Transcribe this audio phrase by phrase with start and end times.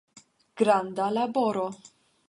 [0.61, 1.67] Granda laboro.